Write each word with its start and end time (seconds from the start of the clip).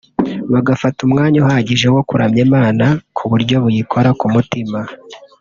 bagafata 0.53 0.99
umwanya 1.07 1.37
uhagije 1.43 1.87
wo 1.95 2.01
kuramya 2.09 2.41
Imana 2.47 2.85
mu 3.17 3.25
buryo 3.31 3.55
buyikora 3.63 4.09
ku 4.19 4.25
mutima 4.33 4.79